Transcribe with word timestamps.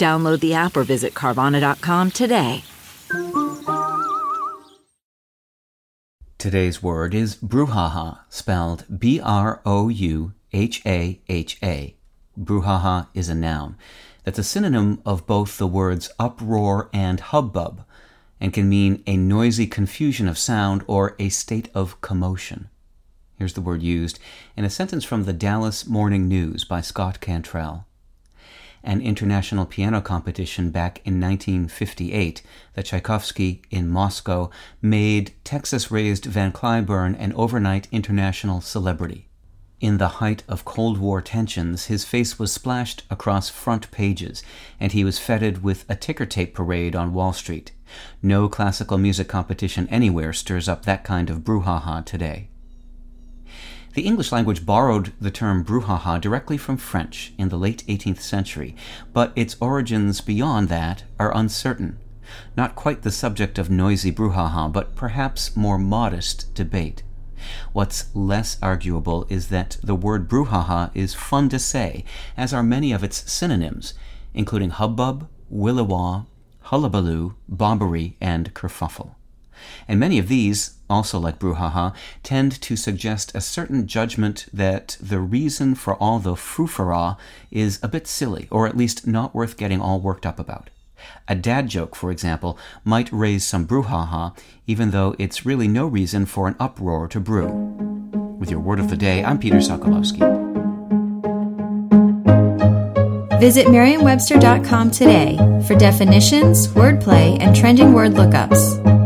Download 0.00 0.40
the 0.40 0.54
app 0.54 0.78
or 0.78 0.82
visit 0.82 1.12
Carvana.com 1.12 2.10
today. 2.12 2.64
Today's 6.38 6.82
word 6.82 7.14
is 7.14 7.36
brouhaha, 7.36 8.20
spelled 8.30 8.86
B 8.98 9.20
R 9.20 9.60
O 9.66 9.90
U 9.90 10.32
H 10.54 10.80
A 10.86 11.20
H 11.28 11.58
A. 11.62 11.94
Brouhaha 12.38 13.08
is 13.12 13.28
a 13.28 13.34
noun 13.34 13.76
that's 14.24 14.38
a 14.38 14.44
synonym 14.44 15.02
of 15.04 15.26
both 15.26 15.58
the 15.58 15.66
words 15.66 16.10
uproar 16.18 16.88
and 16.94 17.20
hubbub, 17.20 17.84
and 18.40 18.54
can 18.54 18.70
mean 18.70 19.02
a 19.06 19.18
noisy 19.18 19.66
confusion 19.66 20.26
of 20.26 20.38
sound 20.38 20.82
or 20.86 21.14
a 21.18 21.28
state 21.28 21.68
of 21.74 22.00
commotion. 22.00 22.70
Here's 23.36 23.52
the 23.52 23.60
word 23.60 23.82
used 23.82 24.18
in 24.56 24.64
a 24.64 24.70
sentence 24.70 25.04
from 25.04 25.24
the 25.24 25.34
Dallas 25.34 25.86
Morning 25.86 26.26
News 26.26 26.64
by 26.64 26.80
Scott 26.80 27.20
Cantrell. 27.20 27.86
An 28.82 29.00
international 29.00 29.66
piano 29.66 30.00
competition 30.00 30.70
back 30.70 31.00
in 31.04 31.20
1958 31.20 32.42
that 32.74 32.86
Tchaikovsky 32.86 33.62
in 33.70 33.88
Moscow 33.88 34.50
made 34.80 35.34
Texas 35.44 35.90
raised 35.90 36.24
Van 36.24 36.52
Cliburn 36.52 37.14
an 37.18 37.32
overnight 37.34 37.88
international 37.92 38.60
celebrity. 38.60 39.28
In 39.80 39.96
the 39.96 40.20
height 40.20 40.42
of 40.46 40.66
Cold 40.66 40.98
War 40.98 41.22
tensions, 41.22 41.86
his 41.86 42.04
face 42.04 42.38
was 42.38 42.52
splashed 42.52 43.02
across 43.08 43.48
front 43.48 43.90
pages, 43.90 44.42
and 44.78 44.92
he 44.92 45.04
was 45.04 45.18
feted 45.18 45.62
with 45.62 45.86
a 45.88 45.96
ticker 45.96 46.26
tape 46.26 46.54
parade 46.54 46.94
on 46.94 47.14
Wall 47.14 47.32
Street. 47.32 47.72
No 48.22 48.46
classical 48.46 48.98
music 48.98 49.26
competition 49.26 49.88
anywhere 49.88 50.34
stirs 50.34 50.68
up 50.68 50.84
that 50.84 51.02
kind 51.02 51.30
of 51.30 51.40
brouhaha 51.40 52.04
today. 52.04 52.49
The 53.94 54.02
English 54.02 54.30
language 54.30 54.64
borrowed 54.64 55.12
the 55.20 55.32
term 55.32 55.64
brouhaha 55.64 56.20
directly 56.20 56.56
from 56.56 56.76
French 56.76 57.32
in 57.36 57.48
the 57.48 57.58
late 57.58 57.82
18th 57.88 58.20
century, 58.20 58.76
but 59.12 59.32
its 59.34 59.56
origins 59.60 60.20
beyond 60.20 60.68
that 60.68 61.02
are 61.18 61.36
uncertain. 61.36 61.98
Not 62.56 62.76
quite 62.76 63.02
the 63.02 63.10
subject 63.10 63.58
of 63.58 63.68
noisy 63.68 64.12
brouhaha, 64.12 64.72
but 64.72 64.94
perhaps 64.94 65.56
more 65.56 65.76
modest 65.76 66.54
debate. 66.54 67.02
What's 67.72 68.14
less 68.14 68.58
arguable 68.62 69.26
is 69.28 69.48
that 69.48 69.78
the 69.82 69.96
word 69.96 70.28
brouhaha 70.28 70.92
is 70.94 71.14
fun 71.14 71.48
to 71.48 71.58
say, 71.58 72.04
as 72.36 72.54
are 72.54 72.62
many 72.62 72.92
of 72.92 73.02
its 73.02 73.28
synonyms, 73.30 73.94
including 74.34 74.70
hubbub, 74.70 75.28
williwaw, 75.52 76.26
hullabaloo, 76.60 77.34
bobbery, 77.48 78.16
and 78.20 78.54
kerfuffle. 78.54 79.16
And 79.88 80.00
many 80.00 80.18
of 80.18 80.28
these, 80.28 80.78
also 80.88 81.18
like 81.18 81.38
brouhaha, 81.38 81.94
tend 82.22 82.60
to 82.62 82.76
suggest 82.76 83.34
a 83.34 83.40
certain 83.40 83.86
judgment 83.86 84.46
that 84.52 84.96
the 85.00 85.20
reason 85.20 85.74
for 85.74 85.94
all 85.94 86.18
the 86.18 86.36
frou 86.36 87.16
is 87.50 87.78
a 87.82 87.88
bit 87.88 88.06
silly, 88.06 88.48
or 88.50 88.66
at 88.66 88.76
least 88.76 89.06
not 89.06 89.34
worth 89.34 89.56
getting 89.56 89.80
all 89.80 90.00
worked 90.00 90.26
up 90.26 90.38
about. 90.38 90.70
A 91.28 91.34
dad 91.34 91.68
joke, 91.68 91.96
for 91.96 92.10
example, 92.10 92.58
might 92.84 93.10
raise 93.12 93.44
some 93.44 93.66
brouhaha, 93.66 94.36
even 94.66 94.90
though 94.90 95.14
it's 95.18 95.46
really 95.46 95.68
no 95.68 95.86
reason 95.86 96.26
for 96.26 96.46
an 96.48 96.56
uproar 96.60 97.08
to 97.08 97.20
brew. 97.20 97.48
With 98.38 98.50
your 98.50 98.60
word 98.60 98.80
of 98.80 98.90
the 98.90 98.96
day, 98.96 99.24
I'm 99.24 99.38
Peter 99.38 99.58
Sokolowski. 99.58 100.20
Visit 103.40 103.70
Merriam-Webster.com 103.70 104.90
today 104.90 105.38
for 105.66 105.74
definitions, 105.74 106.68
wordplay, 106.68 107.38
and 107.40 107.56
trending 107.56 107.94
word 107.94 108.12
lookups. 108.12 108.99